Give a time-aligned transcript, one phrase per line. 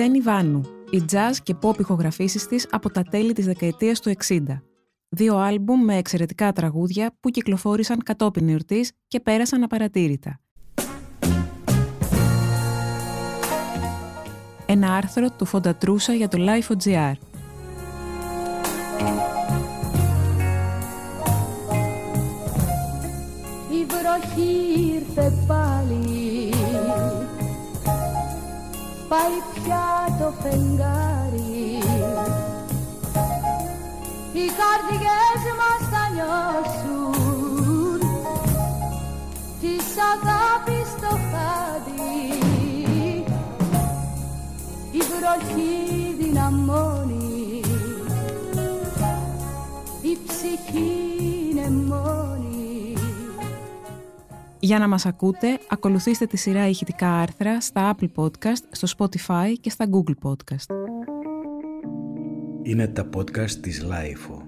[0.00, 0.60] Τζένι Βάνου,
[0.90, 4.40] η jazz και pop ηχογραφήσεις της από τα τέλη της δεκαετίας του 60.
[5.08, 10.40] Δύο άλμπουμ με εξαιρετικά τραγούδια που κυκλοφόρησαν κατόπιν εορτής και πέρασαν απαρατήρητα.
[14.66, 17.14] Ένα άρθρο του Φοντατρούσα για το Life.gr.
[23.70, 26.19] Η βροχή ήρθε πάλι
[29.10, 31.78] Πάει πια το φεγγάρι.
[34.32, 37.98] Οι καρδιές μας θα νιώσουν
[39.60, 42.38] Της αγάπης το χάδι.
[44.92, 47.60] Η βροχή δυναμώνει
[50.00, 51.09] Η ψυχή
[54.62, 59.70] Για να μας ακούτε, ακολουθήστε τη σειρά ηχητικά άρθρα στα Apple Podcast, στο Spotify και
[59.70, 60.74] στα Google Podcast.
[62.62, 64.42] Είναι τα podcast της LiFO.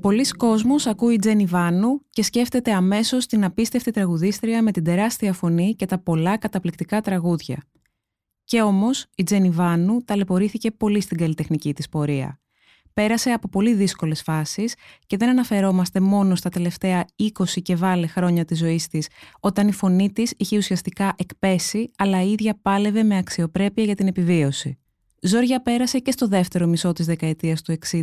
[0.00, 5.74] Πολύς κόσμος ακούει Τζένι Βάνου και σκέφτεται αμέσως την απίστευτη τραγουδίστρια με την τεράστια φωνή
[5.74, 7.64] και τα πολλά καταπληκτικά τραγούδια.
[8.44, 12.39] Και όμως η Τζένι Βάνου ταλαιπωρήθηκε πολύ στην καλλιτεχνική της πορεία.
[12.94, 14.74] Πέρασε από πολύ δύσκολες φάσεις
[15.06, 17.28] και δεν αναφερόμαστε μόνο στα τελευταία 20
[17.62, 19.08] και βάλε χρόνια της ζωής της,
[19.40, 24.06] όταν η φωνή της είχε ουσιαστικά εκπέσει, αλλά η ίδια πάλευε με αξιοπρέπεια για την
[24.06, 24.78] επιβίωση.
[25.22, 28.00] Ζόρια πέρασε και στο δεύτερο μισό της δεκαετίας του 60,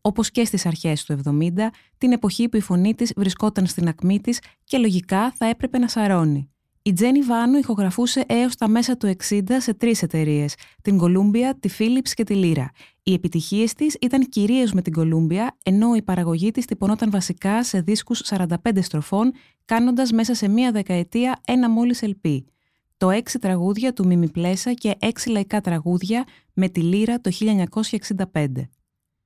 [0.00, 4.20] όπως και στις αρχές του 70, την εποχή που η φωνή της βρισκόταν στην ακμή
[4.20, 6.53] της και λογικά θα έπρεπε να σαρώνει.
[6.86, 11.68] Η Τζένι Βάνου ηχογραφούσε έως τα μέσα του 60 σε τρεις εταιρείες, την Columbia, τη
[11.78, 12.66] Philips και τη Lyra.
[13.02, 17.80] Οι επιτυχίες της ήταν κυρίως με την Columbia, ενώ η παραγωγή της τυπωνόταν βασικά σε
[17.80, 18.46] δίσκους 45
[18.80, 19.32] στροφών,
[19.64, 22.44] κάνοντας μέσα σε μία δεκαετία ένα μόλις LP.
[22.96, 27.30] Το 6 τραγούδια του Μίμη Πλέσα και 6 λαϊκά τραγούδια με τη Lyra το
[28.32, 28.46] 1965.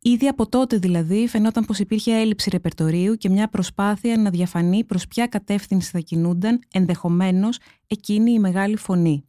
[0.08, 5.06] Ήδη από τότε δηλαδή φαινόταν πως υπήρχε έλλειψη ρεπερτορίου και μια προσπάθεια να διαφανεί προς
[5.06, 9.28] ποια κατεύθυνση θα κινούνταν ενδεχομένως εκείνη η μεγάλη φωνή.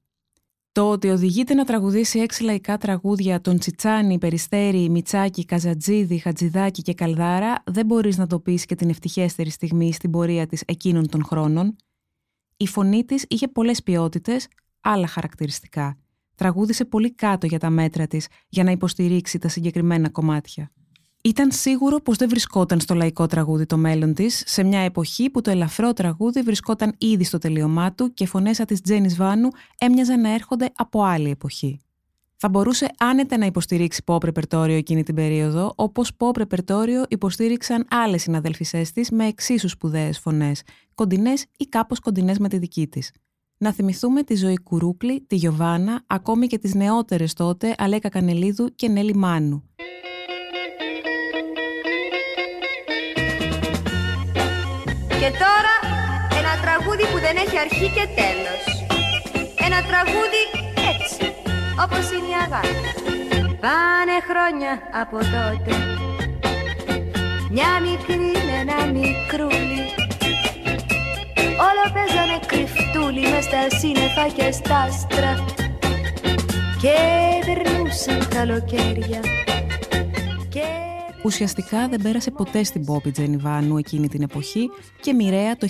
[0.72, 6.94] Το ότι οδηγείται να τραγουδήσει έξι λαϊκά τραγούδια των Τσιτσάνι, Περιστέρη, Μιτσάκη, Καζατζίδη, Χατζηδάκη και
[6.94, 11.24] Καλδάρα δεν μπορείς να το πεις και την ευτυχέστερη στιγμή στην πορεία της εκείνων των
[11.24, 11.76] χρόνων.
[12.58, 14.48] Η φωνή της είχε πολλές ποιότητες,
[14.80, 15.98] άλλα χαρακτηριστικά–
[16.40, 20.72] τραγούδισε πολύ κάτω για τα μέτρα της για να υποστηρίξει τα συγκεκριμένα κομμάτια.
[21.24, 25.42] Ήταν σίγουρο πως δεν βρισκόταν στο λαϊκό τραγούδι το μέλλον της, σε μια εποχή που
[25.42, 30.34] το ελαφρό τραγούδι βρισκόταν ήδη στο τελείωμά του και φωνές της Τζένις Βάνου έμοιαζαν να
[30.34, 31.80] έρχονται από άλλη εποχή.
[32.36, 38.22] Θα μπορούσε άνετα να υποστηρίξει pop ρεπερτόριο εκείνη την περίοδο, όπως pop ρεπερτόριο υποστήριξαν άλλες
[38.22, 40.64] συναδέλφισές της με εξίσου σπουδαίες φωνές,
[40.96, 43.12] κοντινές ή κάπως κοντινές με τη δική της
[43.62, 48.88] να θυμηθούμε τη ζωή Κουρούκλη, τη Γιωβάνα, ακόμη και τις νεότερες τότε Αλέκα Κανελίδου και
[48.90, 49.69] Νέλη Μάνου.
[55.30, 55.76] Και τώρα
[56.40, 58.64] ένα τραγούδι που δεν έχει αρχή και τέλος.
[59.66, 60.44] Ένα τραγούδι
[60.92, 61.24] έτσι,
[61.84, 62.78] όπως είναι η αγάπη.
[63.64, 65.74] Πάνε χρόνια από τότε
[67.50, 69.84] Μια μικρή με ένα μικρούλι
[71.68, 75.46] Όλο παίζανε κρυφτούλι μες στα σύννεφα και στα άστρα
[76.82, 76.96] Και
[77.46, 79.20] περνούσαν καλοκαίρια
[80.50, 80.89] και...
[81.24, 84.70] Ουσιαστικά δεν πέρασε ποτέ στην Πόπη Τζενιβάνου εκείνη την εποχή
[85.02, 85.68] και μοιραία το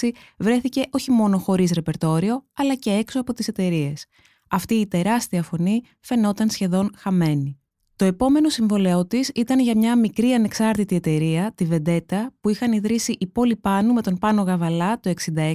[0.00, 4.06] 1966 βρέθηκε όχι μόνο χωρίς ρεπερτόριο, αλλά και έξω από τις εταιρείες.
[4.50, 7.58] Αυτή η τεράστια φωνή φαινόταν σχεδόν χαμένη.
[7.96, 13.16] Το επόμενο συμβολέο της ήταν για μια μικρή ανεξάρτητη εταιρεία, τη Vendetta, που είχαν ιδρύσει
[13.18, 15.54] η Πόλη Πάνου με τον Πάνο Γαβαλά το 1966,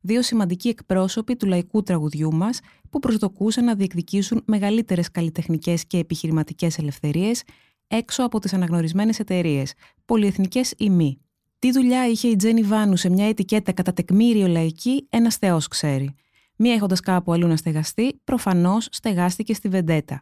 [0.00, 2.60] δύο σημαντικοί εκπρόσωποι του λαϊκού τραγουδιού μας,
[2.90, 7.42] που προσδοκούσαν να διεκδικήσουν μεγαλύτερες καλλιτεχνικές και επιχειρηματικές ελευθερίες
[7.88, 9.72] έξω από τις αναγνωρισμένες εταιρείες,
[10.04, 11.20] πολυεθνικές ή μη.
[11.58, 16.14] Τι δουλειά είχε η Τζένι Βάνου σε μια ετικέτα κατά τεκμήριο λαϊκή, ένας Θεός ξέρει.
[16.56, 20.16] Μία έχοντας κάπου αλλού να στεγαστεί, προφανώς στεγάστηκε στη Vendetta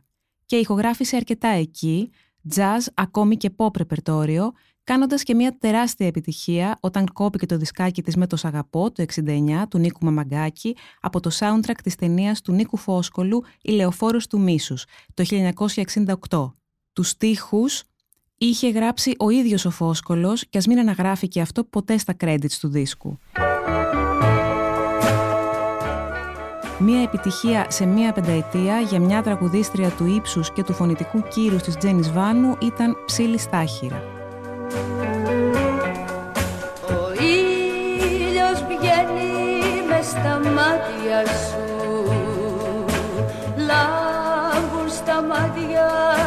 [0.46, 2.10] και ηχογράφησε αρκετά εκεί,
[2.54, 4.52] jazz ακόμη και pop ρεπερτόριο,
[4.84, 9.64] κάνοντας και μια τεράστια επιτυχία όταν κόπηκε το δισκάκι της με το Σαγαπό το 69
[9.68, 14.84] του Νίκου Μαμαγκάκη από το soundtrack της ταινίας του Νίκου Φόσκολου «Η Λεωφόρος του Μίσους»
[15.14, 15.24] το
[16.28, 16.54] 1968.
[16.94, 17.82] Τους στίχους
[18.38, 22.56] είχε γράψει ο ίδιος ο Φόσκολος και ας μην αναγράφει και αυτό ποτέ στα credits
[22.60, 23.18] του δίσκου.
[26.78, 31.76] Μία επιτυχία σε μία πενταετία για μια τραγουδίστρια του ύψους και του φωνητικού κύρους της
[31.76, 34.02] Τζένις Βάνου ήταν ψήλη στάχυρα.
[36.88, 39.32] Ο ήλιος βγαίνει
[39.88, 41.43] μες στα μάτια σου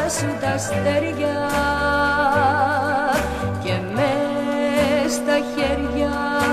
[0.09, 1.49] σου τα αστέρια
[3.63, 4.11] και με
[5.09, 6.09] στα χέρια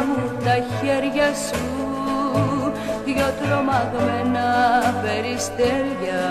[0.06, 1.64] μου τα χέρια σου
[3.04, 4.46] δυο τρομαγμένα
[5.02, 6.24] περιστέρια.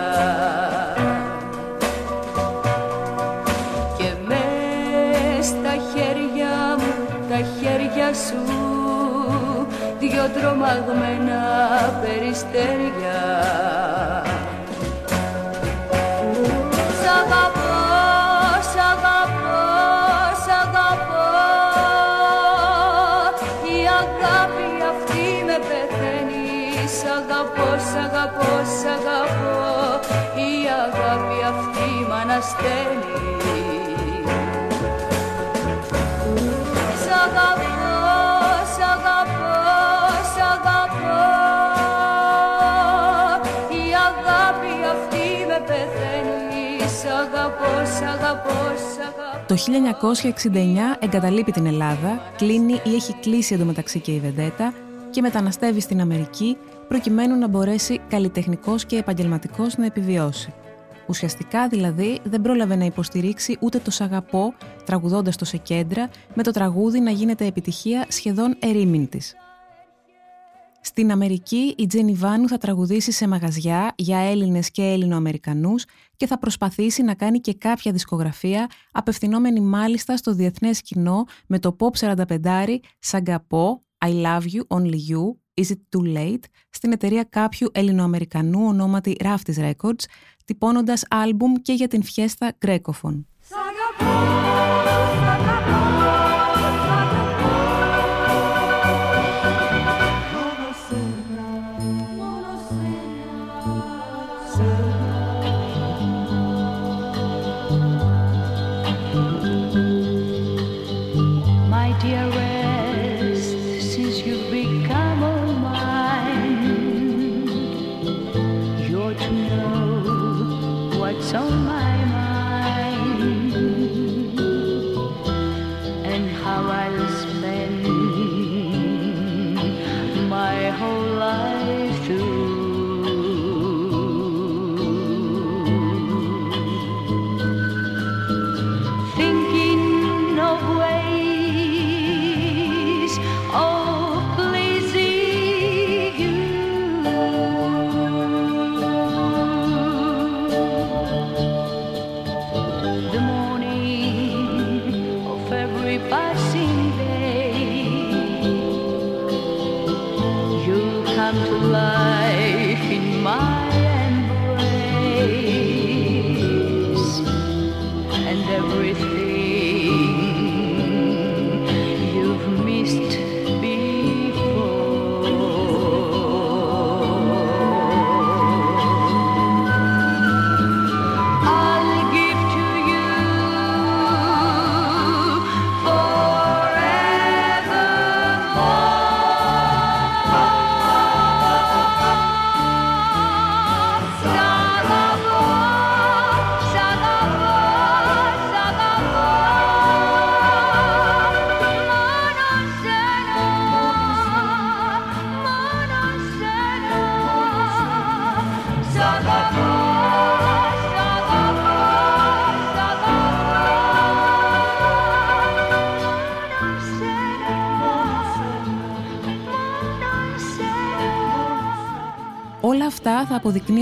[3.98, 4.44] Και με
[5.42, 6.94] στα χέρια μου
[7.30, 8.54] τα χέρια σου
[10.00, 11.42] δυο τρομαγμένα
[12.02, 13.22] περιστέρια
[27.94, 29.54] σ' αγαπώ, σ' αγαπώ.
[30.48, 30.54] Η
[30.86, 33.16] αγάπη αυτή μ' ανασταίνει
[37.04, 37.74] Σ' αγαπώ,
[38.76, 39.54] σ' αγαπώ,
[40.34, 41.22] σ' αγαπώ.
[43.82, 46.66] Η αγάπη αυτή με πεθαίνει.
[46.98, 48.60] Σ' αγαπώ, σ' αγαπώ,
[48.92, 49.46] σ' αγαπώ.
[49.48, 54.74] Το 1969 εγκαταλείπει την Ελλάδα, κλείνει ή έχει κλείσει εντωμεταξύ και η Βεντέτα
[55.10, 56.58] και μεταναστεύει στην Αμερική
[56.88, 60.54] προκειμένου να μπορέσει καλλιτεχνικός και επαγγελματικός να επιβιώσει.
[61.08, 64.02] Ουσιαστικά δηλαδή δεν πρόλαβε να υποστηρίξει ούτε το «Σ'
[64.86, 69.36] τραγουδώντας το σε κέντρα, με το τραγούδι να γίνεται επιτυχία σχεδόν ερήμην της.
[70.86, 75.86] Στην Αμερική η Τζένι Βάνου θα τραγουδήσει σε μαγαζιά για Έλληνες και Έλληνο-Αμερικανούς
[76.16, 81.76] και θα προσπαθήσει να κάνει και κάποια δισκογραφία απευθυνόμενη μάλιστα στο διεθνές κοινό με το
[81.80, 87.70] pop 45 «Σαγκαπό», «I love you, only you», «Is it too late» στην εταιρεία κάποιου
[87.74, 90.04] Ελληνοαμερικανού ονόματι Raftis Records,
[90.46, 93.24] τυπώνοντας άλμπουμ και για την φιέστα Grecophone.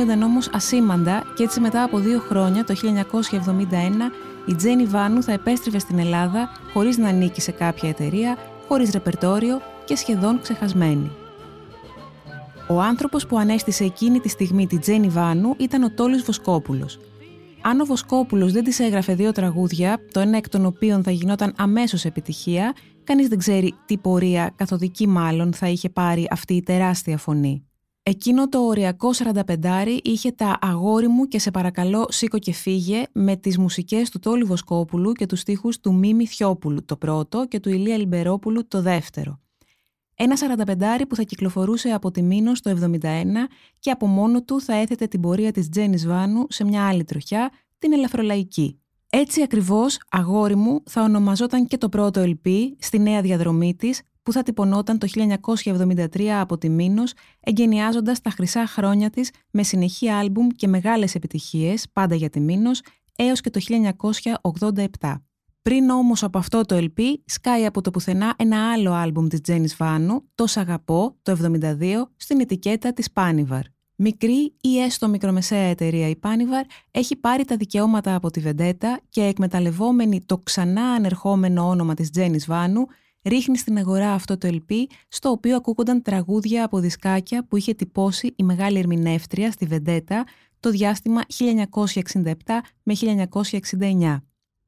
[0.06, 4.12] Θα αποδεικνύονταν όμως ασήμαντα και έτσι μετά από δύο χρόνια, το 1971,
[4.46, 9.62] η Τζένι Βάνου θα επέστρεφε στην Ελλάδα χωρίς να ανήκει σε κάποια εταιρεία, χωρίς ρεπερτόριο
[9.86, 11.12] και σχεδόν ξεχασμένη.
[12.68, 17.00] Ο άνθρωπος που ανέστησε εκείνη τη στιγμή τη Τζένι Βάνου ήταν ο Τόλης Βοσκόπουλος.
[17.62, 21.54] Αν ο Βοσκόπουλος δεν της έγραφε δύο τραγούδια, το ένα εκ των οποίων θα γινόταν
[21.58, 27.18] αμέσως επιτυχία, κανείς δεν ξέρει τι πορεία, καθοδική μάλλον, θα είχε πάρει αυτή η τεράστια
[27.18, 27.66] φωνή.
[28.04, 33.36] Εκείνο το οριακό 45 είχε τα «Αγόρι μου και σε παρακαλώ σήκω και φύγε» με
[33.36, 37.70] τις μουσικές του Τόλι Βοσκόπουλου και τους στίχους του Μίμη Θιόπουλου το πρώτο και του
[37.70, 39.40] Ηλία Λιμπερόπουλου το δεύτερο.
[40.16, 40.36] Ένα
[41.00, 43.26] 45 που θα κυκλοφορούσε από τη Μήνος το 71
[43.80, 47.52] και από μόνο του θα έθετε την πορεία της Τζένις Βάνου σε μια άλλη τροχιά,
[47.80, 48.80] την ελαφρολαϊκή.
[49.10, 54.32] Έτσι ακριβώς, αγόρι μου, θα ονομαζόταν και το πρώτο LP στη νέα διαδρομή της, που
[54.32, 55.08] θα τυπωνόταν το
[55.64, 61.86] 1973 από τη Μήνος, εγκαινιάζοντας τα χρυσά χρόνια της με συνεχή άλμπουμ και μεγάλες επιτυχίες,
[61.94, 62.82] πάντα για τη Μήνος,
[63.16, 63.60] έως και το
[65.00, 65.22] 1987.
[65.62, 69.76] Πριν όμως από αυτό το LP, σκάει από το πουθενά ένα άλλο άλμπουμ της Τζένις
[69.76, 70.58] Βάνου, το «Σ'
[71.22, 73.62] το 72, στην ετικέτα της Πάνιβαρ.
[73.96, 79.22] Μικρή ή έστω μικρομεσαία εταιρεία η Πάνιβαρ έχει πάρει τα δικαιώματα από τη Βεντέτα και
[79.22, 82.86] εκμεταλλευόμενη το ξανά ανερχόμενο όνομα της Τζένις Βάνου,
[83.24, 84.74] ρίχνει στην αγορά αυτό το LP,
[85.08, 90.24] στο οποίο ακούγονταν τραγούδια από δισκάκια που είχε τυπώσει η μεγάλη ερμηνεύτρια στη Βεντέτα
[90.60, 91.22] το διάστημα
[91.74, 92.34] 1967
[92.84, 92.96] με
[93.80, 94.18] 1969.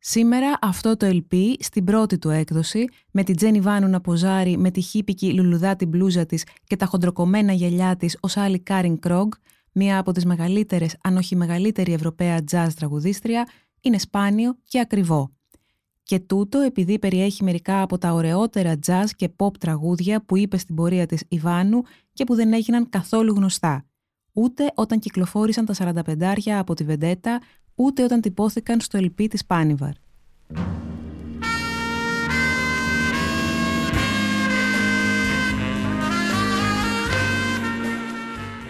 [0.05, 4.71] Σήμερα αυτό το LP στην πρώτη του έκδοση, με την Τζένι Βάνου να ποζάρει με
[4.71, 9.31] τη χύπικη λουλουδάτη μπλούζα της και τα χοντροκομμένα γυαλιά της ως άλλη Κάριν Κρόγκ,
[9.71, 13.47] μία από τις μεγαλύτερες, αν όχι μεγαλύτερη Ευρωπαία jazz τραγουδίστρια,
[13.81, 15.31] είναι σπάνιο και ακριβό.
[16.03, 20.75] Και τούτο επειδή περιέχει μερικά από τα ωραιότερα jazz και pop τραγούδια που είπε στην
[20.75, 21.81] πορεία της Ιβάνου
[22.13, 23.85] και που δεν έγιναν καθόλου γνωστά.
[24.33, 25.73] Ούτε όταν κυκλοφόρησαν τα
[26.05, 27.41] 45 από τη Βεντέτα,
[27.75, 29.91] ούτε όταν τυπώθηκαν στο LP της Πάνιβαρ.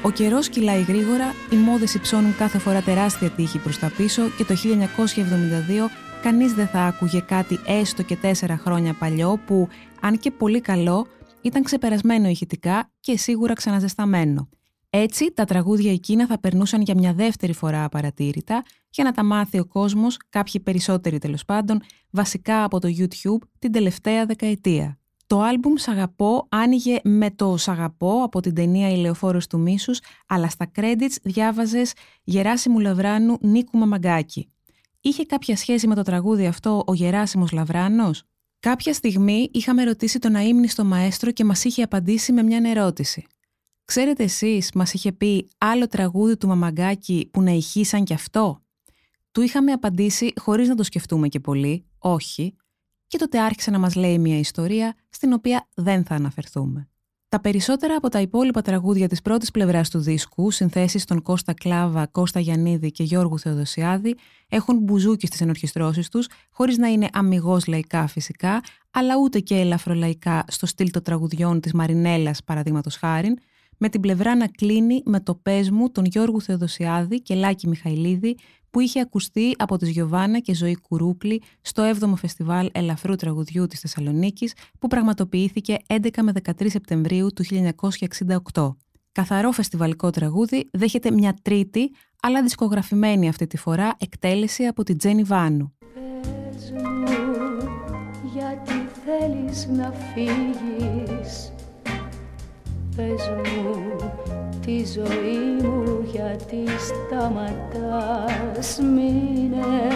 [0.02, 4.44] Ο καιρός κυλάει γρήγορα, οι μόδες υψώνουν κάθε φορά τεράστια τύχη προς τα πίσω και
[4.44, 5.90] το 1972
[6.24, 9.68] κανείς δεν θα άκουγε κάτι έστω και τέσσερα χρόνια παλιό που,
[10.02, 11.08] αν και πολύ καλό,
[11.42, 14.50] ήταν ξεπερασμένο ηχητικά και σίγουρα ξαναζεσταμένο.
[14.90, 19.60] Έτσι, τα τραγούδια εκείνα θα περνούσαν για μια δεύτερη φορά απαρατήρητα για να τα μάθει
[19.60, 25.00] ο κόσμος, κάποιοι περισσότεροι τέλος πάντων, βασικά από το YouTube την τελευταία δεκαετία.
[25.28, 25.90] Το άλμπουμ «Σ'
[26.50, 27.70] άνοιγε με το «Σ'
[28.24, 29.12] από την ταινία «Η
[29.50, 34.53] του Μίσους», αλλά στα credits διάβαζες Γεράσιμου Λαβράνου Νίκου Μαμαγκάκη.
[35.06, 38.24] Είχε κάποια σχέση με το τραγούδι αυτό ο Γεράσιμος Λαβράνος;
[38.60, 43.26] Κάποια στιγμή είχαμε ρωτήσει τον αείμνηστο μαέστρο και μας είχε απαντήσει με μια ερώτηση.
[43.86, 48.64] Ξέρετε εσείς, μας είχε πει άλλο τραγούδι του Μαμαγκάκη που να ηχήσαν κι αυτό;
[49.32, 52.56] Του είχαμε απαντήσει χωρίς να το σκεφτούμε και πολύ, όχι,
[53.08, 56.90] και τότε άρχισε να μας λέει μια ιστορία στην οποία δεν θα αναφερθούμε.
[57.34, 62.08] Τα περισσότερα από τα υπόλοιπα τραγούδια της πρώτης πλευράς του δίσκου, συνθέσεις των Κώστα Κλάβα,
[62.08, 64.16] Κώστα Γιαννίδη και Γιώργου Θεοδοσιάδη,
[64.50, 68.62] έχουν μπουζούκι στις ενορχιστρώσεις τους, χωρίς να είναι αμυγός λαϊκά φυσικά,
[68.92, 73.38] αλλά ούτε και ελαφρολαϊκά στο στυλ των τραγουδιών της Μαρινέλας παραδείγματος χάριν,
[73.78, 78.36] με την πλευρά να κλείνει με το πες μου τον Γιώργου Θεοδοσιάδη και Λάκη Μιχαηλίδη
[78.74, 83.80] που είχε ακουστεί από τη Γιωβάνα και Ζωή Κουρούκλη στο 7ο Φεστιβάλ Ελαφρού Τραγουδιού της
[83.80, 87.44] Θεσσαλονίκης που πραγματοποιήθηκε 11 με 13 Σεπτεμβρίου του
[88.54, 88.76] 1968.
[89.12, 95.24] Καθαρό φεστιβαλικό τραγούδι δέχεται μια τρίτη, αλλά δισκογραφημένη αυτή τη φορά εκτέλεση από την Τζένι
[95.24, 95.74] Βάνου.
[95.94, 97.04] Πες μου,
[98.34, 101.54] γιατί θέλεις να φύγεις;
[102.96, 109.88] Πες μου τη ζωή μου γιατί σταματάς μείνε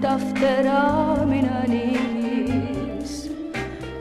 [0.00, 3.30] τα φτερά μην ανοίγεις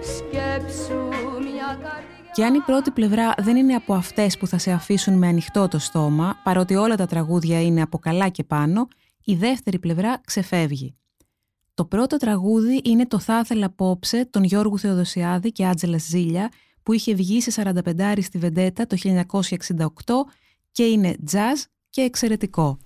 [0.01, 1.03] σκέψου
[1.39, 5.13] μια καρδιά και αν η πρώτη πλευρά δεν είναι από αυτές που θα σε αφήσουν
[5.13, 8.87] με ανοιχτό το στόμα, παρότι όλα τα τραγούδια είναι από καλά και πάνω,
[9.23, 10.95] η δεύτερη πλευρά ξεφεύγει.
[11.73, 16.49] Το πρώτο τραγούδι είναι το «Θα ήθελα απόψε» των Γιώργου Θεοδοσιάδη και Άτζελα Ζήλια,
[16.89, 19.77] που είχε βγει σε 45 στη Βεντέτα το 1968
[20.71, 22.77] και είναι jazz και εξαιρετικό.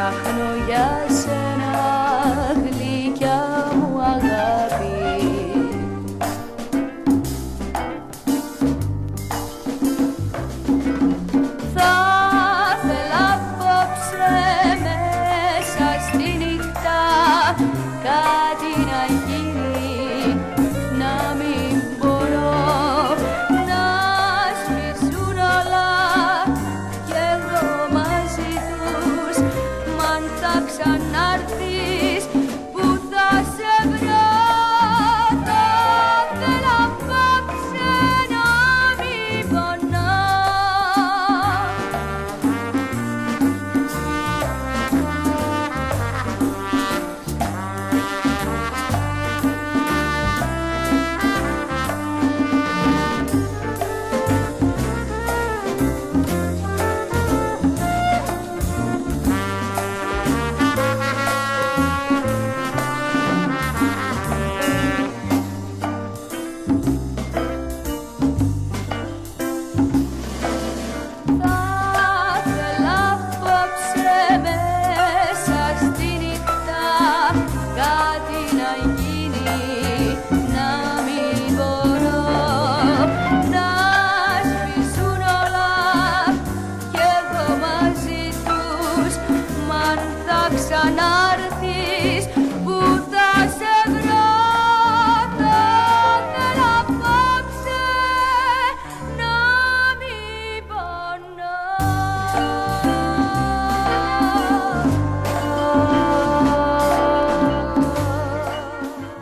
[0.00, 1.09] Sacanoia.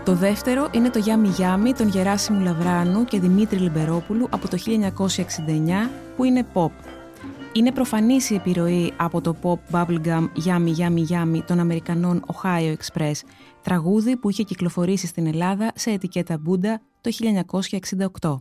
[0.09, 5.91] Το δεύτερο είναι το Γιάμι Γιάμι των Γεράσιμου Λαβράνου και Δημήτρη Λιμπερόπουλου από το 1969
[6.17, 6.71] που είναι pop.
[7.53, 13.13] Είναι προφανής η επιρροή από το pop bubblegum Yummy Yummy Yummy των Αμερικανών Ohio Express,
[13.63, 17.11] τραγούδι που είχε κυκλοφορήσει στην Ελλάδα σε ετικέτα Buddha το
[18.21, 18.35] 1968.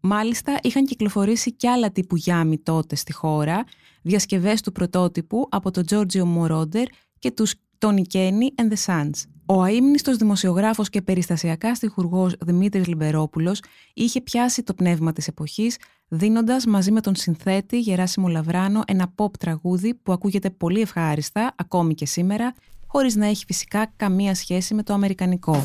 [0.00, 3.64] Μάλιστα, είχαν κυκλοφορήσει κι άλλα τύπου Yummy τότε στη χώρα,
[4.02, 6.84] διασκευές του πρωτότυπου από τον Giorgio Moroder
[7.18, 9.10] και τους Tony Kenny and the Sons.
[9.52, 13.62] Ο αείμνηστος δημοσιογράφος και περιστασιακά στιχουργός Δημήτρης Λιμπερόπουλος
[13.94, 15.76] είχε πιάσει το πνεύμα της εποχής,
[16.08, 21.94] δίνοντας μαζί με τον συνθέτη Γεράσιμο Λαβράνο ένα pop τραγούδι που ακούγεται πολύ ευχάριστα, ακόμη
[21.94, 22.54] και σήμερα,
[22.86, 25.64] χωρίς να έχει φυσικά καμία σχέση με το αμερικανικό.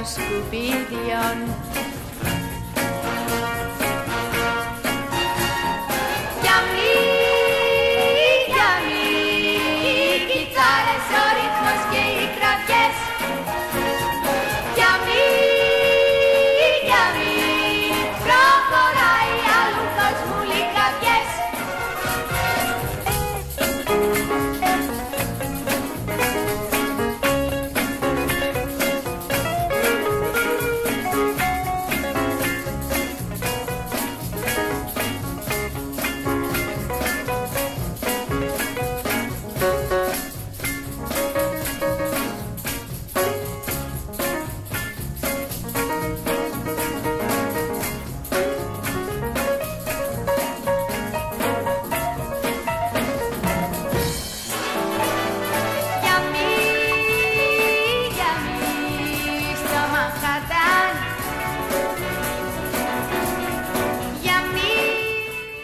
[0.00, 1.59] Των σκουπίδιων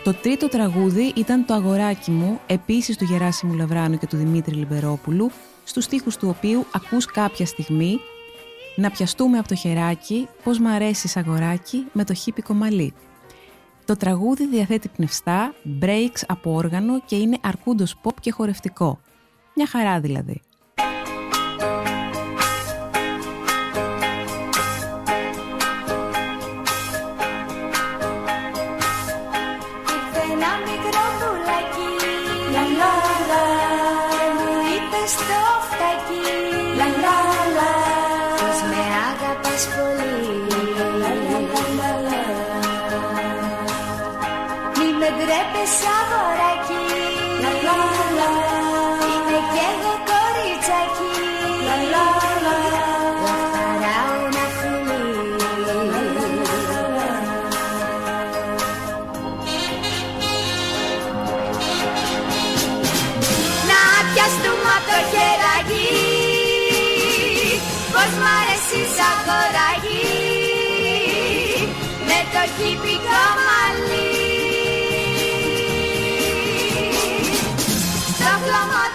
[0.06, 5.30] Το τρίτο τραγούδι ήταν το «Αγοράκι μου», επίσης του Γεράσιμου Λαβράνου και του Δημήτρη Λιμπερόπουλου,
[5.64, 7.98] στους στίχους του οποίου ακούς κάποια στιγμή
[8.76, 12.94] «Να πιαστούμε από το χεράκι, πώς μ' αρέσει αγοράκι, με το χύπικο μαλλί».
[13.84, 19.00] Το τραγούδι διαθέτει πνευστά, breaks από όργανο και είναι αρκούντος pop και χορευτικό.
[19.54, 20.40] Μια χαρά δηλαδή.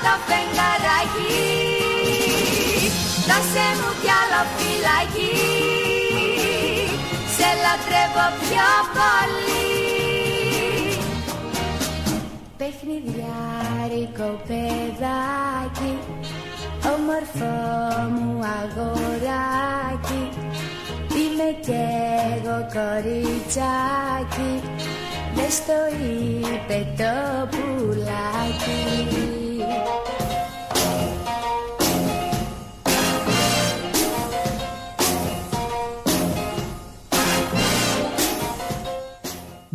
[0.02, 1.42] Χλωμό το φεγγαράκι
[3.28, 5.36] Δώσε μου κι άλλο φυλακή
[7.36, 9.72] Σε λατρεύω πιο πολύ
[12.58, 15.94] Παιχνιδιάρικο παιδάκι.
[16.94, 17.54] Όμορφο
[18.10, 20.24] μου αγοράκι.
[21.16, 21.82] Είμαι κι
[22.36, 24.52] εγώ κοριτσάκι.
[25.36, 29.41] Δες το είπε το πουλάκι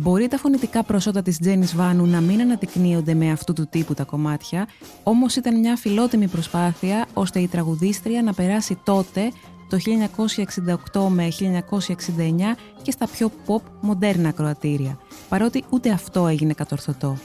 [0.07, 4.03] Μπορεί τα φωνητικά προσώτα της Τζένις Βάνου να μην αναδεικνύονται με αυτού του τύπου τα
[4.03, 4.67] κομμάτια,
[5.03, 9.31] όμως ήταν μια φιλότιμη προσπάθεια ώστε η τραγουδίστρια να περάσει τότε
[9.69, 9.77] το
[10.93, 14.97] 1968 με 1969 και στα πιο pop μοντέρνα κροατήρια,
[15.29, 17.17] παρότι ούτε αυτό έγινε κατορθωτό.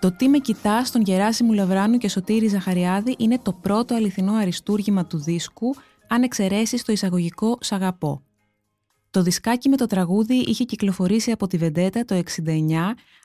[0.00, 5.06] Το «Τι με κοιτάς» των Γεράσιμου Λαβράνου και Σωτήρη Ζαχαριάδη είναι το πρώτο αληθινό αριστούργημα
[5.06, 5.74] του δίσκου,
[6.08, 8.22] αν εξαιρέσεις το εισαγωγικό «Σ' αγαπώ».
[9.10, 12.52] Το Το δισκάκι με το τραγούδι είχε κυκλοφορήσει από τη Βεντέτα το 69,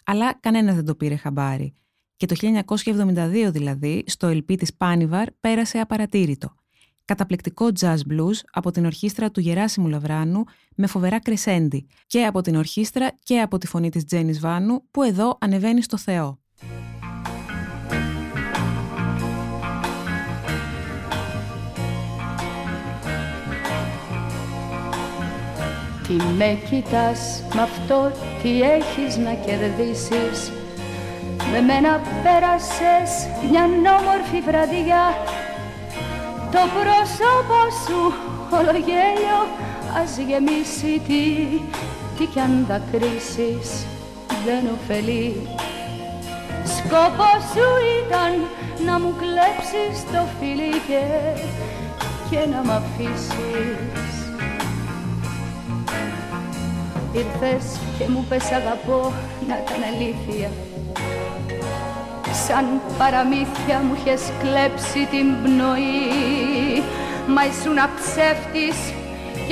[0.06, 1.74] αλλά κανένας δεν το πήρε χαμπάρι.
[2.16, 6.56] Και το 1972 δηλαδή, στο LP της Πάνιβαρ, πέρασε απαρατήρητο.
[7.06, 10.44] Καταπληκτικό jazz blues από την ορχήστρα του Γεράσιμου Λαβράνου
[10.76, 15.04] με φοβερά κρεσέντι και από την ορχήστρα και από τη φωνή της Τζένις Βάνου που
[15.04, 16.43] εδώ ανεβαίνει στο Θεό.
[26.18, 30.52] Τι με κοιτάς με αυτό τι έχεις να κερδίσεις.
[31.52, 33.12] Με μένα πέρασες
[33.50, 33.64] μια
[34.00, 35.06] όμορφη βραδιά.
[36.52, 38.02] Το πρόσωπο σου
[38.58, 39.40] όλο γέλιο
[40.02, 41.24] ας γεμίσει τι,
[42.18, 43.86] τι κι αν δακρύσεις
[44.46, 45.48] δεν ωφελεί.
[46.76, 47.68] Σκόπος σου
[48.02, 48.34] ήταν
[48.86, 51.04] να μου κλέψεις το φίλι και,
[52.30, 54.13] και να μ' αφήσεις
[57.14, 59.14] Ήρθες και μου πες αγαπώ
[59.48, 60.50] να ήταν αλήθεια
[62.48, 62.66] Σαν
[62.98, 66.84] παραμύθια μου είχες κλέψει την πνοή
[67.28, 68.78] Μα ήσουν ψεύτης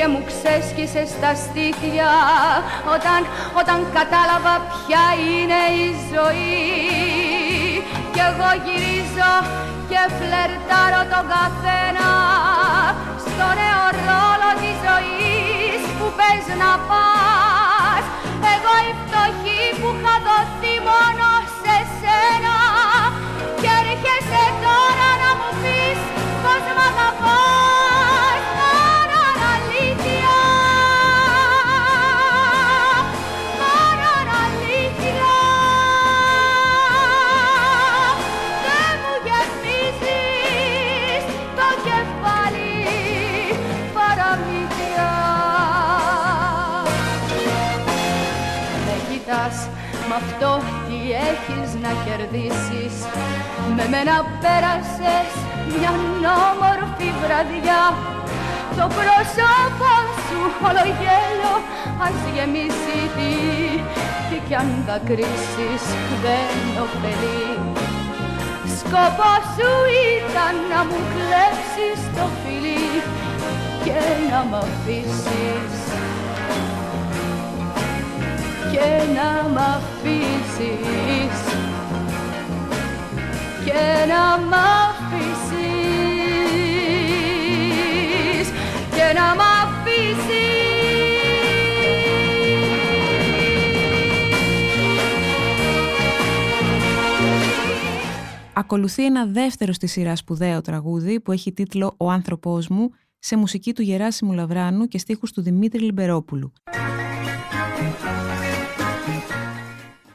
[0.01, 2.11] και μου ξέσκισες τα στήθια.
[2.95, 3.21] Όταν,
[3.61, 6.55] όταν κατάλαβα ποια είναι η ζωή
[8.13, 9.33] Κι εγώ γυρίζω
[9.89, 12.09] και φλερτάρω τον καθένα
[13.25, 18.03] στο νέο ρόλο της ζωής που πες να πας.
[18.53, 21.27] Εγώ η φτωχή που είχα δοθεί μόνο
[21.61, 22.61] σε σένα
[62.41, 63.32] γεμίσει τι
[64.30, 65.84] Τι κι αν δακρύσεις
[66.23, 67.45] δεν ωφελεί
[68.77, 69.71] Σκοπός σου
[70.17, 72.88] ήταν να μου κλέψεις το φιλί
[73.84, 73.99] και
[74.30, 75.73] να μ' αφήσεις.
[78.71, 81.38] Και να μ' αφήσεις.
[83.65, 85.67] Και να μ' αφήσεις.
[88.95, 89.50] Και να μ'
[98.73, 103.73] Ακολουθεί ένα δεύτερο στη σειρά σπουδαίο τραγούδι που έχει τίτλο «Ο άνθρωπός μου» σε μουσική
[103.73, 106.53] του Γεράσιμου Λαβράνου και στίχους του Δημήτρη Λιμπερόπουλου.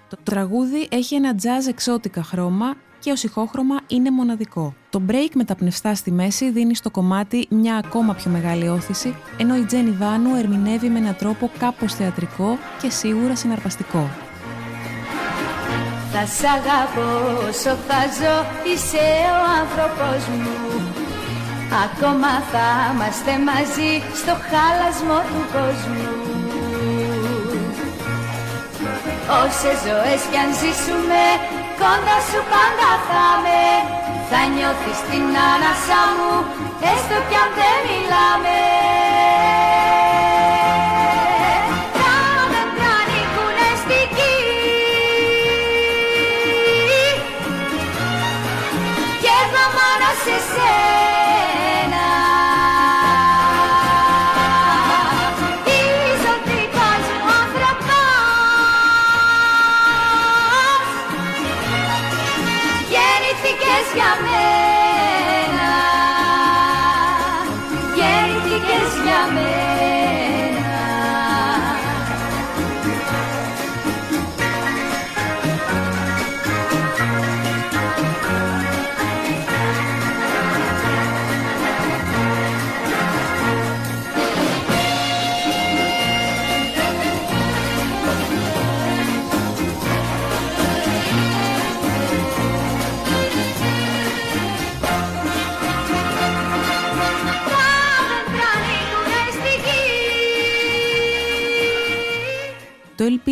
[0.08, 4.74] Το τραγούδι έχει ένα jazz εξώτικα χρώμα και ως ηχόχρωμα είναι μοναδικό.
[4.90, 9.14] Το break με τα πνευστά στη μέση δίνει στο κομμάτι μια ακόμα πιο μεγάλη όθηση,
[9.38, 14.25] ενώ η Τζένι Βάνου ερμηνεύει με έναν τρόπο κάπως θεατρικό και σίγουρα συναρπαστικό.
[16.18, 17.10] Θα σ' αγαπώ
[17.48, 18.36] όσο θα ζω,
[18.68, 20.56] είσαι ο άνθρωπος μου.
[21.84, 26.10] Ακόμα θα είμαστε μαζί στο χάλασμο του κόσμου.
[29.42, 31.24] Όσες ζωές κι αν ζήσουμε,
[31.80, 33.64] κοντά σου πάντα θα με
[34.30, 36.34] Θα νιώθεις την άνασα μου,
[36.92, 39.05] έστω κι αν δεν μιλάμε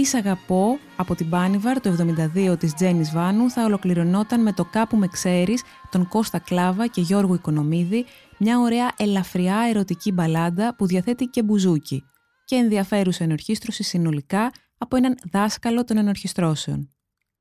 [0.04, 1.96] Το LP «Σ' αγαπώ» από την Πάνιβαρ το
[2.36, 7.00] 72 της Τζένις Βάνου θα ολοκληρωνόταν με το «Κάπου με ξέρεις» των Κώστα Κλάβα και
[7.00, 8.04] Γιώργου Οικονομίδη,
[8.38, 12.04] μια ωραία ελαφριά ερωτική μπαλάντα που διαθέτει και μπουζούκι.
[12.44, 16.94] και ενδιαφέρουσα ενορχίστρωση συνολικά από έναν δάσκαλο των ενορχιστρώσεων.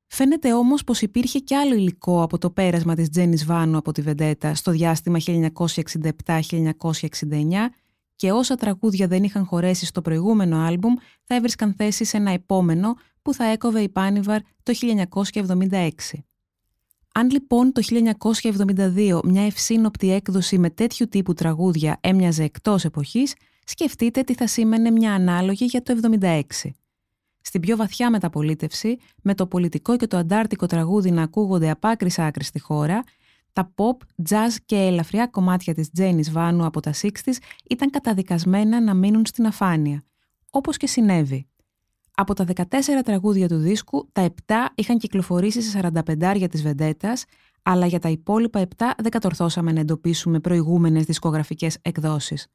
[0.07, 4.01] Φαίνεται όμως πως υπήρχε και άλλο υλικό από το πέρασμα της Τζένις Βάνου από τη
[4.01, 5.31] Βεντέτα στο διάστημα 1967-1969
[8.23, 12.95] και όσα τραγούδια δεν είχαν χωρέσει στο προηγούμενο άλμπουμ θα έβρισκαν θέση σε ένα επόμενο
[13.21, 14.73] που θα έκοβε η Πάνιβαρ το
[15.71, 15.89] 1976.
[17.13, 17.81] Αν λοιπόν το
[18.97, 24.91] 1972 μια ευσύνοπτη έκδοση με τέτοιου τύπου τραγούδια έμοιαζε εκτός εποχής, σκεφτείτε τι θα σήμαινε
[24.91, 26.41] μια ανάλογη για το 76.
[27.41, 32.11] Στην πιο βαθιά μεταπολίτευση, με το πολιτικό και το αντάρτικο τραγούδι να ακούγονται από άκρη
[32.17, 33.03] άκρη στη χώρα,
[33.53, 37.09] τα pop, jazz και ελαφριά κομμάτια της Τζένις Βάνου από τα 60
[37.69, 40.03] ήταν καταδικασμένα να μείνουν στην αφάνεια,
[40.49, 41.47] όπως και συνέβη.
[42.15, 42.63] Από τα 14
[43.03, 47.25] τραγούδια του δίσκου, τα 7 είχαν κυκλοφορήσει σε 45 για της Βεντέτας,
[47.63, 52.47] αλλά για τα υπόλοιπα 7 δεν κατορθώσαμε να εντοπίσουμε προηγούμενες δισκογραφικές εκδόσεις.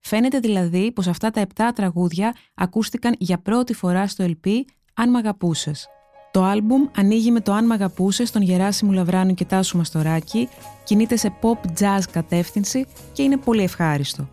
[0.00, 4.50] Φαίνεται δηλαδή πως αυτά τα 7 τραγούδια ακούστηκαν για πρώτη φορά στο LP
[4.94, 5.88] «Αν μ' αγαπούσες».
[6.30, 10.48] Το άλμπουμ ανοίγει με το «Αν μ' αγαπούσες» των Γεράσιμου Λαβράνου και Τάσου Μαστοράκη,
[10.84, 14.28] κινείται σε pop-jazz κατεύθυνση και είναι πολύ ευχάριστο.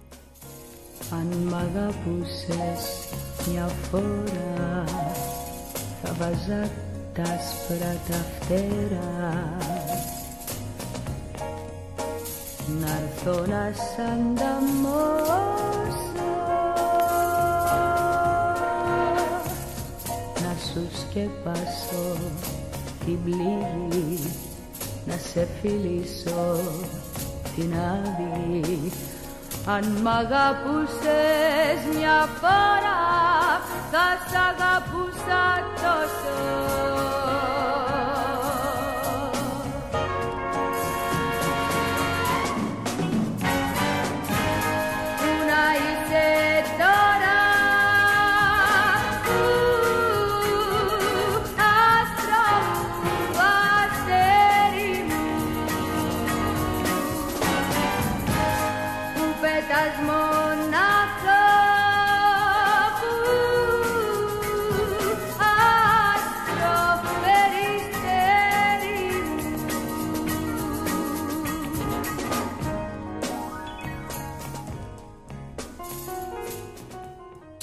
[1.12, 3.08] Αν μ' αγαπούσες
[3.52, 4.84] μια φορά
[6.04, 6.70] θα βάζα
[7.14, 9.58] τα άσπρα τα φτερά
[12.82, 15.87] να έρθω να σ' ανταμώσω
[20.78, 22.18] σου σκεπάσω.
[23.06, 24.34] Την πληγή
[25.06, 26.60] να σε φιλήσω
[27.56, 28.92] την άδη.
[29.66, 33.02] Αν μ' αγαπούσες μια φορά
[33.92, 35.44] θα σ' αγαπούσα
[35.76, 36.58] τόσο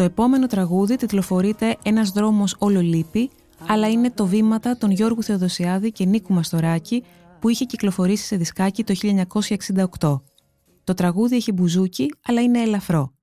[0.04, 3.30] Το επόμενο τραγούδι τιτλοφορείται «Ένας δρόμος όλο λείπει»,
[3.66, 7.02] αλλά είναι το βήματα των Γιώργου Θεοδοσιάδη και Νίκου Μαστοράκη
[7.40, 8.94] που είχε κυκλοφορήσει σε δισκάκι το
[10.00, 10.20] 1968.
[10.84, 13.14] Το τραγούδι έχει μπουζούκι, αλλά είναι ελαφρό.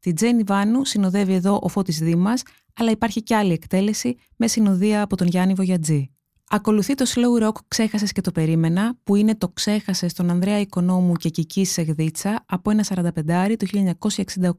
[0.00, 2.42] Τη Τζένι Βάνου συνοδεύει εδώ ο Φώτης Δήμας,
[2.76, 6.10] αλλά υπάρχει και άλλη εκτέλεση με συνοδεία από τον Γιάννη Βογιατζή.
[6.50, 11.12] Ακολουθεί το slow rock «Ξέχασες και το περίμενα», που είναι το «Ξέχασες» των Ανδρέα Οικονόμου
[11.12, 13.66] και Κικής Σεγδίτσα από ένα 45 του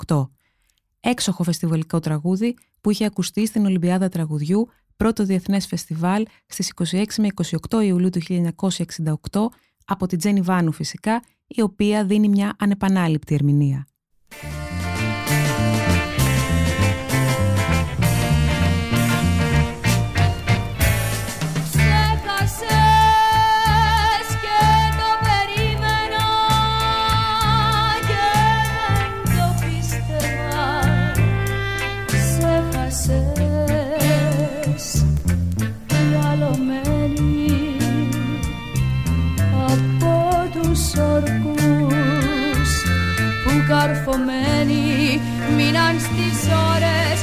[0.05, 0.36] 1968
[0.99, 7.27] έξοχο φεστιβαλικό τραγούδι που είχε ακουστεί στην Ολυμπιάδα Τραγουδιού, πρώτο διεθνές φεστιβάλ στις 26 με
[7.69, 8.21] 28 Ιουλίου του
[9.31, 9.45] 1968
[9.85, 13.87] από την Τζένι Βάνου φυσικά, η οποία δίνει μια ανεπανάληπτη ερμηνεία.
[43.67, 45.21] Καρφωμένοι
[45.55, 46.37] μείναν στις
[46.73, 47.17] ώρες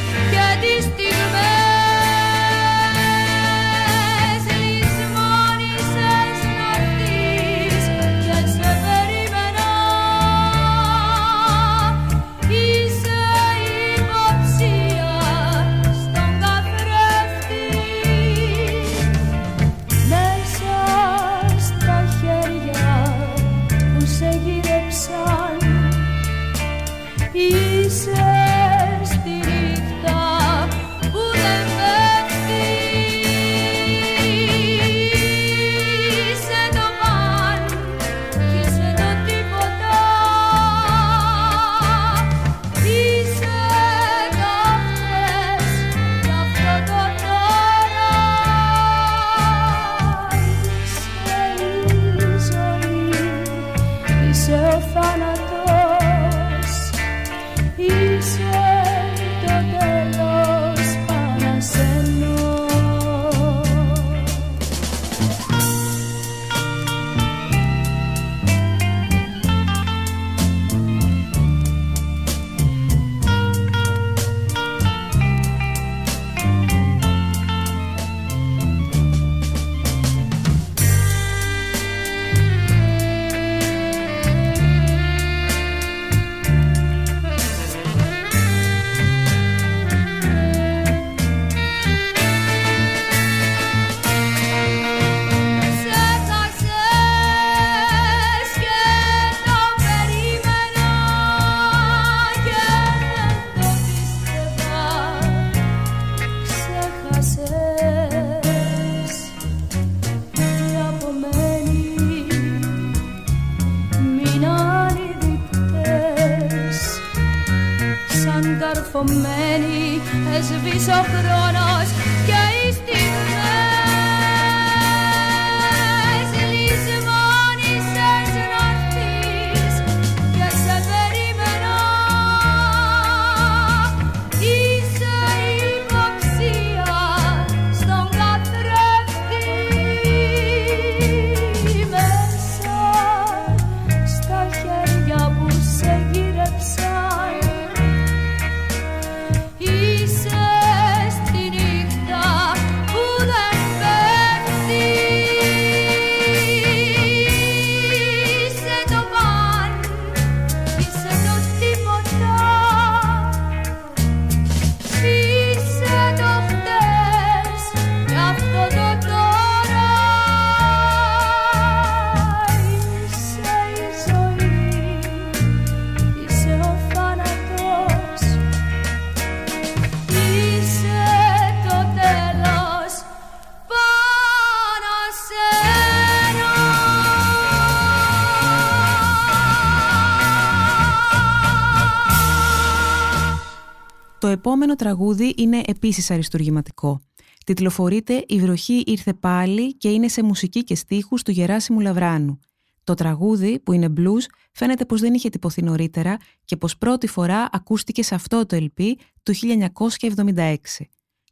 [194.47, 197.01] επόμενο τραγούδι είναι επίσης αριστουργηματικό.
[197.47, 202.39] Τιτλοφορείται «Η βροχή ήρθε πάλι» και είναι σε μουσική και στίχους του Γεράσιμου Λαβράνου.
[202.85, 207.49] Το τραγούδι, που είναι blues, φαίνεται πως δεν είχε τυπωθεί νωρίτερα και πως πρώτη φορά
[207.53, 210.57] ακούστηκε σε αυτό το LP του 1976.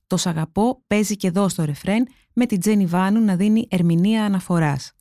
[0.07, 0.29] Τος «Σ'
[0.87, 4.92] παίζει και εδώ στο ρεφρέν με την Τζένι Βάνου να δίνει ερμηνεία αναφοράς.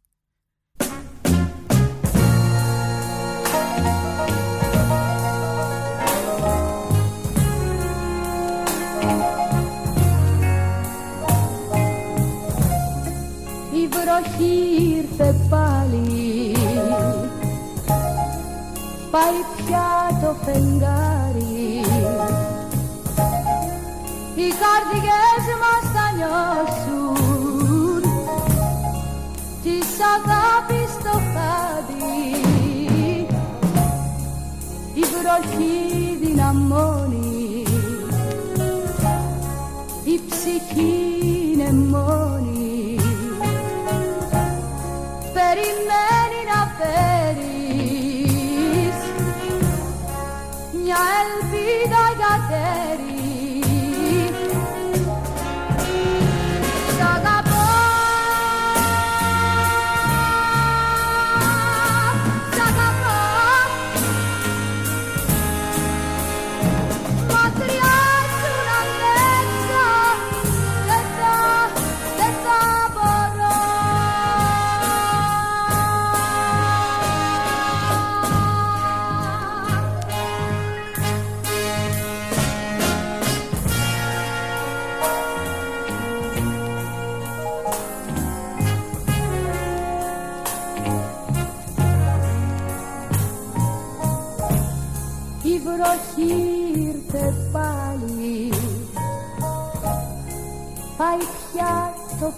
[14.12, 14.58] Βροχή
[14.98, 16.56] ήρθε πάλι.
[19.12, 21.82] Πάει πια το φεγγάρι.
[24.36, 28.02] Οι καρδιές μας θα νιώσουν
[29.64, 32.36] Της αγάπης το χάδι.
[34.94, 37.64] Η βροχή δυναμώνει.
[40.04, 40.94] Η ψυχή
[41.54, 42.31] είναι μόνη
[52.54, 53.11] ελπίδα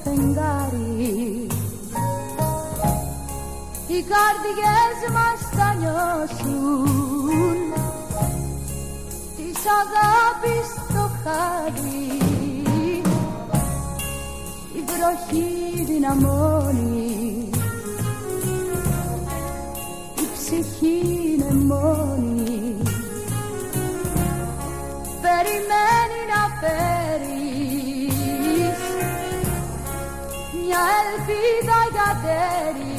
[0.03, 1.47] φεγγάρι.
[3.87, 7.57] Οι καρδιές μας θα νιώσουν
[9.35, 12.23] της αγάπης το χάδι
[14.77, 16.92] η βροχή δυναμώνει
[31.25, 32.92] μια ελπίδα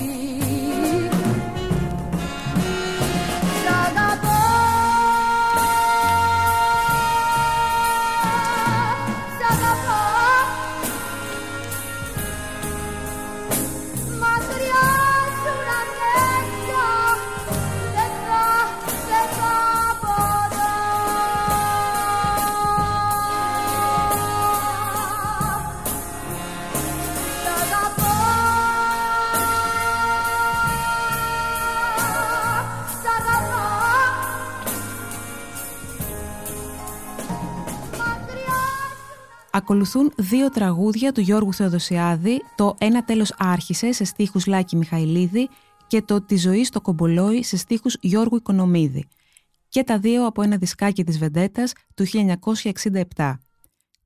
[39.54, 45.48] ακολουθούν δύο τραγούδια του Γιώργου Θεοδοσιάδη, το «Ένα τέλος άρχισε» σε στίχους Λάκη Μιχαηλίδη
[45.86, 49.08] και το «Τη ζωή στο κομπολόι» σε στίχους Γιώργου Οικονομίδη.
[49.68, 52.04] Και τα δύο από ένα δισκάκι της Βεντέτας του
[53.16, 53.38] 1967.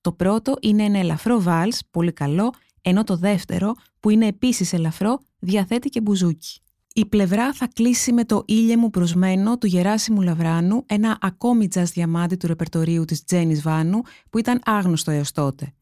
[0.01, 5.19] Το πρώτο είναι ένα ελαφρό βάλς, πολύ καλό, ενώ το δεύτερο, που είναι επίσης ελαφρό,
[5.39, 6.61] διαθέτει και μπουζούκι.
[6.99, 11.85] Η πλευρά θα κλείσει με το «Ήλιε μου προσμένο» του Γεράσιμου Λαβράνου, ένα ακόμη jazz
[11.93, 15.73] διαμάντι του ρεπερτορίου της Τζένις Βάνου, που ήταν άγνωστο έως τότε.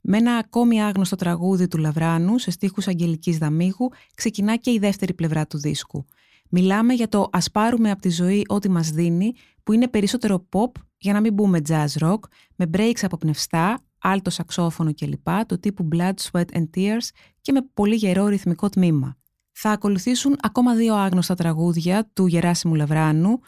[0.00, 5.14] Με ένα ακόμη άγνωστο τραγούδι του Λαβράνου, σε στίχους Αγγελικής Δαμίγου, ξεκινά και η δεύτερη
[5.14, 6.06] πλευρά του δίσκου.
[6.48, 10.70] Μιλάμε για το «Ας πάρουμε από τη ζωή ό,τι μας δίνει», που είναι περισσότερο pop,
[10.98, 12.20] για να μην πούμε jazz rock,
[12.56, 17.08] με breaks από πνευστά, άλτο σαξόφωνο κλπ, το τύπου Blood, Sweat and Tears
[17.40, 19.16] και με πολύ γερό ρυθμικό τμήμα.
[19.58, 23.40] Θα ακολουθήσουν ακόμα δύο άγνωστα τραγούδια του Γεράσιμου Λαβράνου.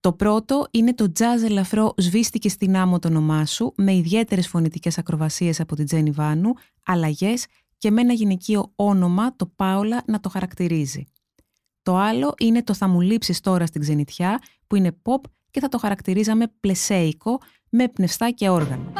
[0.00, 4.98] Το πρώτο είναι το jazz ελαφρό «Σβήστηκε στην άμμο το όνομά σου» με ιδιαίτερες φωνητικές
[4.98, 6.52] ακροβασίες από την Τζένι Βάνου,
[6.84, 7.46] αλλαγές
[7.78, 11.04] και με ένα γυναικείο όνομα, το Πάολα, να το χαρακτηρίζει.
[11.82, 15.20] Το άλλο είναι το «Θα μου λείψεις τώρα στην ξενιτιά» που είναι pop
[15.50, 17.40] και θα το χαρακτηρίζαμε πλεσέικο
[17.70, 18.92] με πνευστά και όργανο.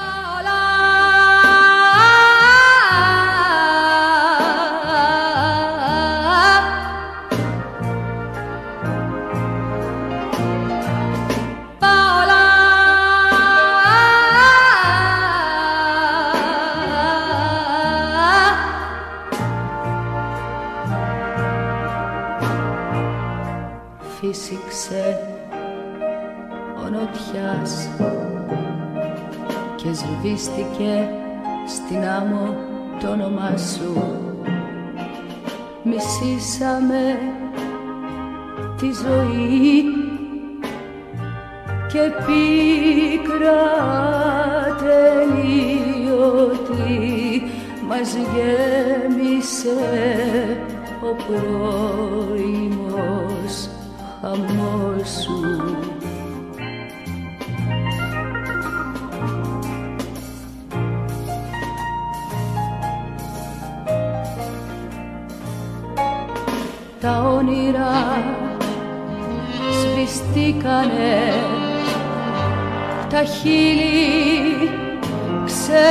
[30.22, 31.08] Σβήστηκε
[31.66, 32.54] στην άμμο
[33.00, 34.02] το όνομά σου.
[35.82, 37.18] Μισήσαμε
[38.76, 39.84] τη ζωή
[41.92, 43.62] και πίκρα
[44.78, 46.22] τελείωτη
[47.88, 49.80] μας γέμισε
[51.02, 52.74] ο πρώιμος
[54.20, 55.40] χαμός σου
[67.52, 68.24] όνειρα
[69.80, 71.16] σβηστήκανε.
[73.08, 74.70] Τα χείλη
[75.44, 75.90] ξεράφηκανε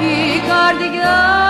[0.00, 1.43] η καρδιά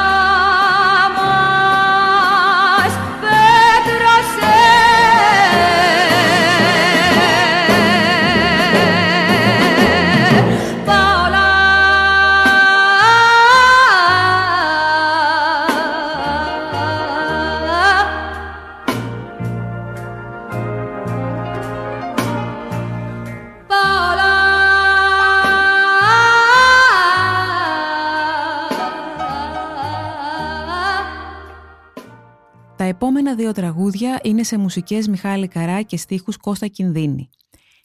[33.98, 37.28] τραγούδια είναι σε μουσικές Μιχάλη Καρά και στίχους Κώστα Κινδύνη.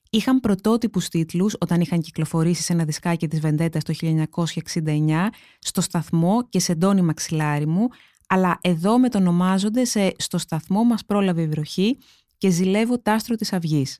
[0.09, 5.29] Είχαν πρωτότυπους τίτλους όταν είχαν κυκλοφορήσει σε ένα δισκάκι της Βεντέτας το 1969,
[5.59, 7.87] στο σταθμό και σε ντόνι μαξιλάρι μου,
[8.27, 11.97] αλλά εδώ μετονομάζονται σε «Στο σταθμό μας πρόλαβε η βροχή»
[12.37, 13.99] και «Ζηλεύω τάστρο της αυγής».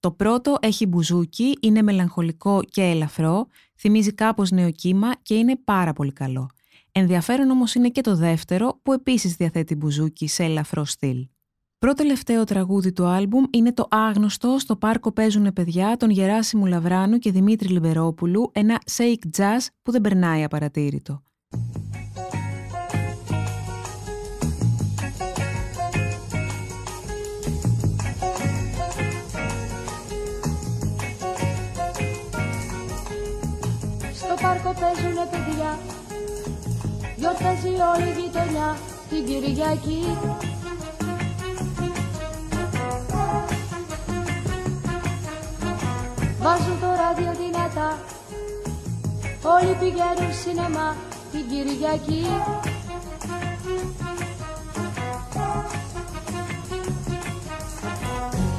[0.00, 3.46] Το πρώτο έχει μπουζούκι, είναι μελαγχολικό και ελαφρό,
[3.78, 6.50] θυμίζει κάπως νεοκύμα και είναι πάρα πολύ καλό.
[6.92, 11.28] Ενδιαφέρον όμως είναι και το δεύτερο που επίσης διαθέτει μπουζούκι σε ελαφρό στυλ.
[11.78, 17.18] Πρώτο τελευταίο τραγούδι του άλμπουμ είναι το άγνωστο «Στο πάρκο παίζουνε παιδιά» των Γεράσιμου Λαβράνου
[17.18, 21.22] και Δημήτρη Λιμπερόπουλου, ένα shake jazz που δεν περνάει απαρατήρητο.
[34.12, 35.78] Στο πάρκο παίζουνε παιδιά
[37.20, 38.76] Γιορτάζει όλη η γειτονιά
[39.08, 40.02] την Κυριακή.
[46.42, 47.98] Βάζουν το ράδιο δυνατά.
[49.54, 50.96] Όλοι πηγαίνουν σινεμά
[51.32, 52.26] την Κυριακή.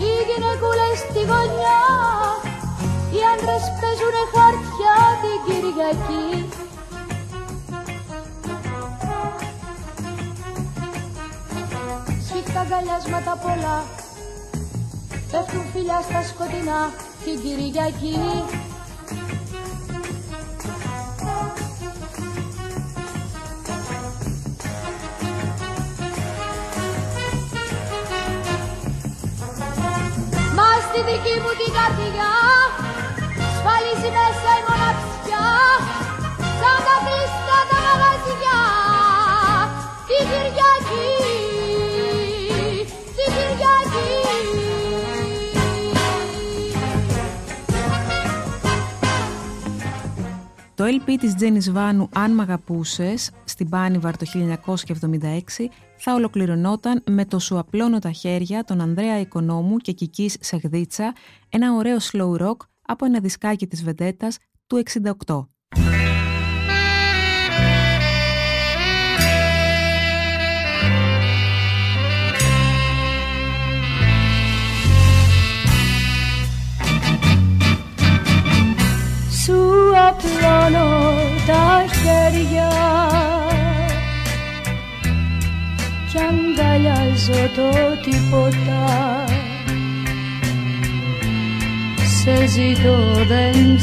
[0.02, 1.82] Οι γυναικούλες στη γωνιά
[3.14, 6.50] Οι άντρες παίζουνε χαρτιά την Κυριακή
[12.54, 13.78] τα αγκαλιάσματα πολλά.
[15.32, 16.80] Πέφτουν φιλιά στα σκοτεινά
[17.24, 18.18] την Κυριακή
[30.58, 32.34] Μα στη δική μου την καρδιά
[33.56, 35.48] σφαλίζει μέσα η μοναξιά.
[36.60, 36.96] Σαν τα
[50.82, 55.68] Το LP της Τζένις Βάνου «Αν μ' αγαπούσες» στην Πάνιβαρ το 1976
[55.98, 61.14] θα ολοκληρωνόταν με το «Σου απλώνω τα χέρια» των Ανδρέα Οικονόμου και Κικής Σεγδίτσα,
[61.50, 64.84] ένα ωραίο slow rock από ένα δισκάκι της Βεντέτας του
[65.26, 65.48] 68.
[79.92, 81.14] Σου απλώνω
[81.48, 82.72] τα χέρια
[86.12, 87.70] κι αγκαλιάζω το
[88.04, 89.26] τίποτα
[92.22, 93.80] σε ζητώ δεν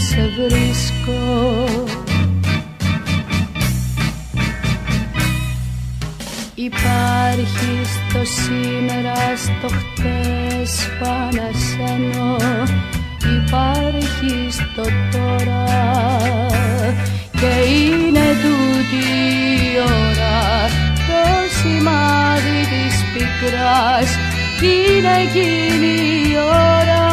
[23.68, 24.16] πικράς
[24.62, 27.06] είναι εκείνη η ώρα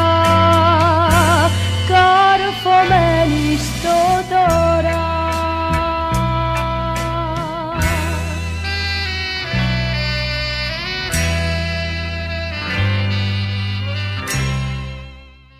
[1.88, 5.04] καρφωμένη στο τώρα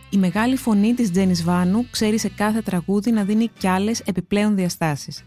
[0.10, 4.56] Η μεγάλη φωνή της Τζένις Βάνου ξέρει σε κάθε τραγούδι να δίνει κι άλλες επιπλέον
[4.56, 5.24] διαστάσεις.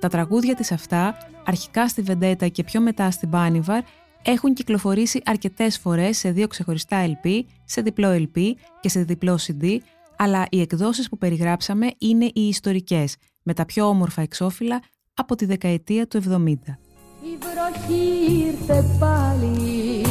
[0.00, 3.82] Τα τραγούδια της αυτά, αρχικά στη Βεντέτα και πιο μετά στην Πάνιβαρ,
[4.22, 9.76] έχουν κυκλοφορήσει αρκετές φορές σε δύο ξεχωριστά LP, σε διπλό LP και σε διπλό CD,
[10.16, 14.82] αλλά οι εκδόσεις που περιγράψαμε είναι οι ιστορικές, με τα πιο όμορφα εξώφυλλα
[15.14, 16.28] από τη δεκαετία του 70.
[17.22, 20.02] Η βροχή ήρθε πάλι.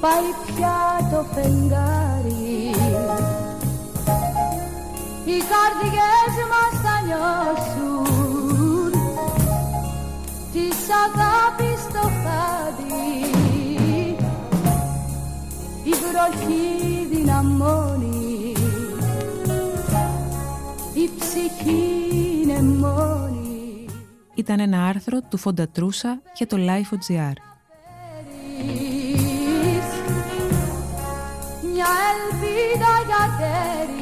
[0.00, 2.70] Πάει πια το φεγγάρι.
[5.24, 8.21] Οι καρδιές μας θα νιώσουν
[10.82, 13.30] Της αγάπης το χάδι.
[15.84, 18.52] Η βροχή δυναμώνει.
[20.94, 23.84] Η ψυχή είναι μόνη.
[24.34, 27.36] Ήταν ένα άρθρο του Φοντατρούσα για το Life.gr.
[31.72, 34.01] μια ελπίδα για τέρι